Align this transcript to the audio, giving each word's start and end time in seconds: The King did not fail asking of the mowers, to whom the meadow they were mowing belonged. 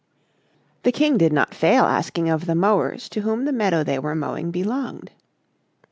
The 0.81 0.91
King 0.91 1.19
did 1.19 1.31
not 1.31 1.53
fail 1.53 1.83
asking 1.85 2.27
of 2.27 2.47
the 2.47 2.55
mowers, 2.55 3.07
to 3.09 3.21
whom 3.21 3.45
the 3.45 3.51
meadow 3.53 3.83
they 3.83 3.99
were 3.99 4.15
mowing 4.15 4.49
belonged. 4.49 5.11